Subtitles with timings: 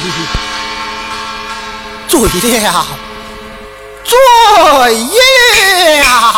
[2.08, 2.28] 醉
[2.60, 2.86] 了，
[4.04, 6.34] 醉了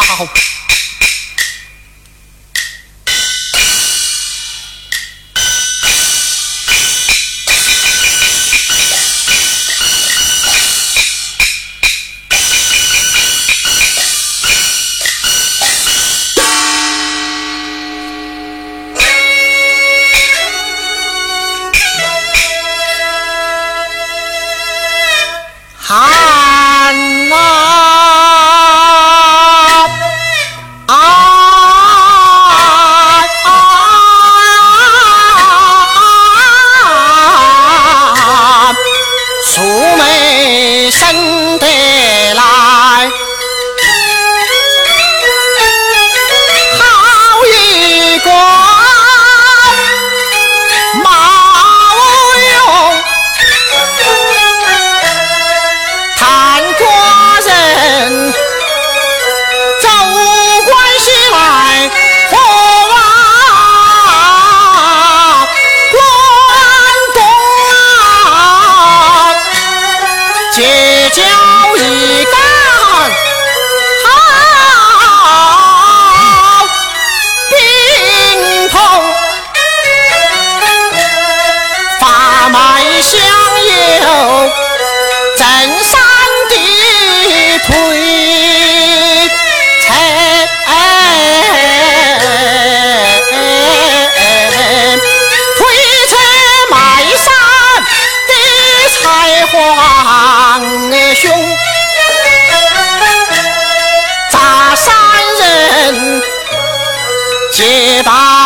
[108.04, 108.41] 打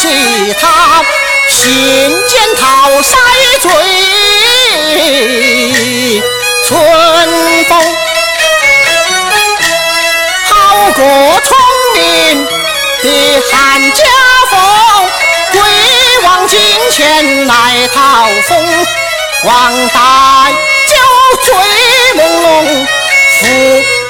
[0.00, 0.08] 其
[0.54, 1.04] 他
[1.50, 1.68] 心
[2.26, 3.12] 间桃腮
[3.60, 3.70] 醉。
[6.66, 6.70] 春
[7.68, 7.72] 风
[10.46, 11.02] 好过
[11.44, 11.48] 聪
[11.92, 12.00] 明
[13.02, 13.06] 的
[13.52, 14.02] 汉家
[14.50, 14.58] 风，
[15.52, 15.60] 鬼
[16.24, 16.58] 王金
[16.92, 17.52] 钱来
[17.92, 18.00] 讨
[18.48, 18.86] 封，
[19.44, 20.48] 王大
[20.88, 20.96] 酒
[21.42, 21.52] 醉
[22.16, 22.48] 朦胧，
[23.38, 23.44] 扶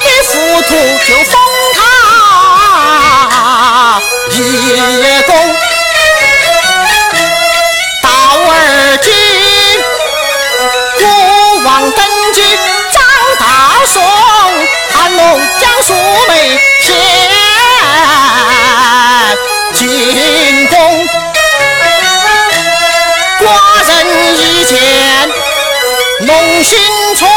[0.07, 0.31] 一扶
[0.63, 0.71] 土
[1.09, 1.35] 就封
[1.75, 1.79] 他
[4.31, 4.39] 一。
[11.71, 12.43] 王登基，
[12.91, 13.01] 张
[13.39, 13.47] 大
[13.87, 14.03] 宋，
[14.93, 15.95] 韩龙将素
[16.27, 16.97] 梅献
[19.73, 21.09] 进宫，
[23.39, 23.45] 寡
[23.87, 23.91] 人
[24.37, 24.75] 一见。
[26.27, 26.77] 龙心
[27.17, 27.29] 冲，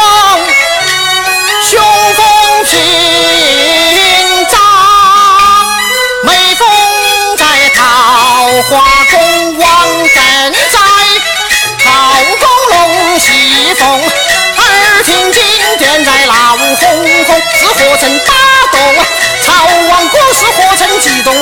[1.70, 1.80] 雄
[2.16, 2.72] 风紧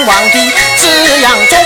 [0.04, 0.38] 王的
[0.76, 1.61] 紫阳中。